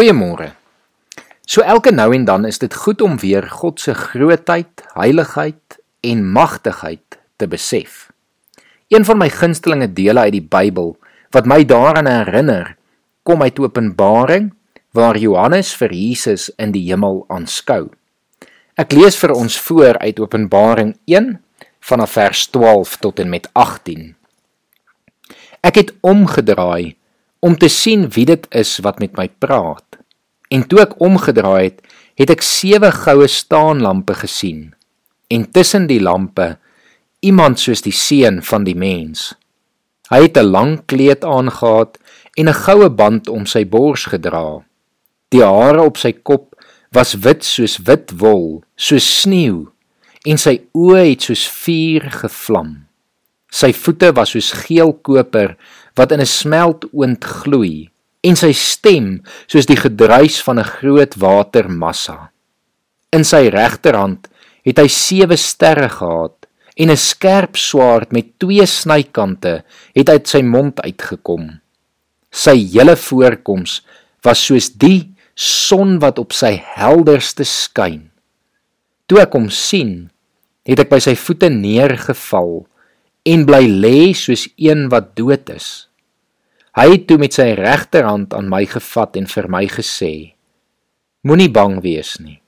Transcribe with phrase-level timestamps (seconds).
[0.00, 0.54] Goeiemôre.
[1.44, 6.22] So elke nou en dan is dit goed om weer God se grootheid, heiligheid en
[6.24, 8.06] magtigheid te besef.
[8.88, 10.94] Een van my gunstelinge dele uit die Bybel
[11.36, 12.78] wat my daaraan herinner,
[13.28, 14.46] kom uit Openbaring
[14.96, 17.90] waar Johannes vir Jesus in die hemel aanskou.
[18.80, 21.34] Ek lees vir ons voor uit Openbaring 1
[21.92, 24.14] vanaf vers 12 tot en met 18.
[25.60, 26.96] Ek het omgedraai
[27.40, 29.98] om te sien wie dit is wat met my praat.
[30.50, 31.80] En toe ek omgedraai het,
[32.20, 34.74] het ek sewe goue staanlampe gesien
[35.30, 36.56] en tussen die lampe
[37.20, 39.34] iemand soos die seun van die mens.
[40.10, 42.00] Hy het 'n lang kleed aangetree
[42.38, 44.62] en 'n goue band om sy bors gedra.
[45.28, 46.54] Die hare op sy kop
[46.90, 49.68] was wit soos wit wol, soos sneeu,
[50.26, 52.89] en sy oë het soos vuur gevlam.
[53.50, 55.56] Sy voete was soos geel koper
[55.98, 57.90] wat in 'n smeltoond gloei
[58.22, 62.30] en sy stem soos die gedruis van 'n groot watermassa.
[63.12, 64.28] In sy regterhand
[64.64, 69.64] het hy sewe sterre gehad en 'n skerp swaard met twee snykante
[69.94, 71.60] het uit sy mond uitgekom.
[72.30, 73.82] Sy hele voorkoms
[74.22, 78.10] was soos die son wat op sy helderste skyn.
[79.06, 80.10] Toe ek hom sien,
[80.64, 82.66] het ek by sy voete neergeval
[83.30, 85.70] en bly lê soos een wat dood is.
[86.78, 90.12] Hy het toe met sy regterhand aan my gevat en vir my gesê:
[91.26, 92.38] Moenie bang wees nie.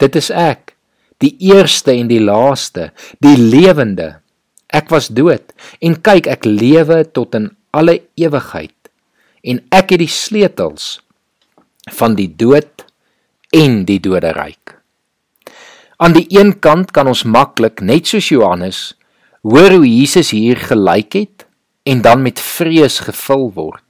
[0.00, 0.76] Dit is ek,
[1.20, 4.20] die eerste en die laaste, die lewende.
[4.70, 5.52] Ek was dood
[5.82, 8.76] en kyk ek lewe tot in alle ewigheid
[9.42, 11.00] en ek het die sleutels
[11.96, 12.84] van die dood
[13.56, 14.76] en die doderyk.
[16.00, 18.92] Aan die een kant kan ons maklik net soos Johannes
[19.42, 21.46] hoor hoe Jesus hier gelyk het
[21.88, 23.84] en dan met vrees gevul word.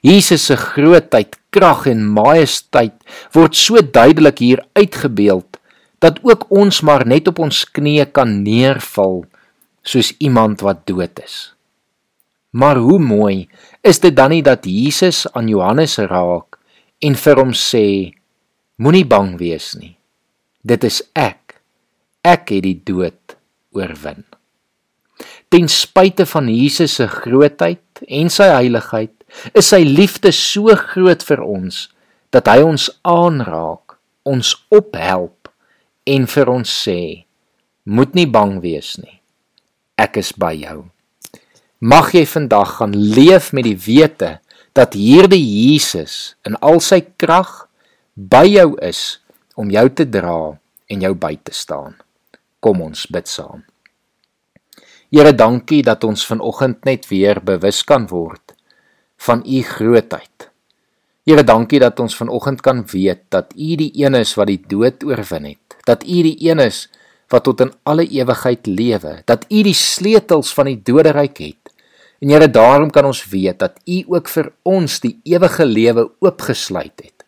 [0.00, 2.96] Jesus se grootheid, krag en majesteit
[3.34, 5.58] word so duidelik hier uitgebeeld
[6.00, 9.26] dat ook ons maar net op ons knieë kan neerval
[9.84, 11.52] soos iemand wat dood is.
[12.56, 13.48] Maar hoe mooi
[13.84, 16.56] is dit dan nie dat Jesus aan Johannes raak
[17.04, 17.84] en vir hom sê
[18.80, 19.94] moenie bang wees nie.
[20.64, 21.60] Dit is ek.
[22.24, 23.36] Ek het die dood
[23.76, 24.24] oorwin
[25.50, 29.14] ten spyte van Jesus se grootheid en sy heiligheid,
[29.54, 31.88] is sy liefde so groot vir ons
[32.34, 35.50] dat hy ons aanraak, ons ophelp
[36.06, 37.26] en vir ons sê:
[37.90, 39.18] Moet nie bang wees nie.
[39.98, 40.84] Ek is by jou.
[41.80, 44.38] Mag jy vandag gaan leef met die wete
[44.76, 47.66] dat hierdie Jesus in al sy krag
[48.14, 49.18] by jou is
[49.56, 50.54] om jou te dra
[50.90, 51.96] en jou by te staan.
[52.60, 53.64] Kom ons bid saam.
[55.10, 58.52] Here, dankie dat ons vanoggend net weer bewus kan word
[59.26, 60.44] van u grootheid.
[61.26, 65.02] Here, dankie dat ons vanoggend kan weet dat u die een is wat die dood
[65.02, 66.84] oorwin het, dat u die een is
[67.30, 71.74] wat tot in alle ewigheid lewe, dat u die sleutels van die doderyk het.
[72.22, 77.02] En Here, daarom kan ons weet dat u ook vir ons die ewige lewe oopgesluit
[77.02, 77.26] het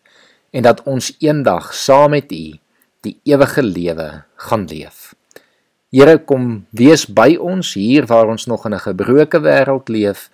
[0.55, 2.55] en dat ons eendag saam met u
[3.03, 4.07] die ewige lewe
[4.47, 5.11] gaan leef.
[5.93, 10.29] Here kom wees by ons hier waar ons nog in 'n gebroke wêreld leef.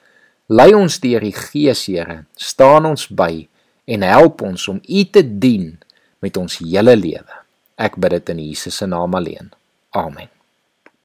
[0.47, 2.25] Lei ons deur die Gees, Here.
[2.36, 3.47] Staan ons by
[3.86, 5.78] en help ons om U te dien
[6.19, 7.36] met ons hele lewe.
[7.78, 9.52] Ek bid dit in Jesus se naam alleen.
[9.92, 10.38] Amen.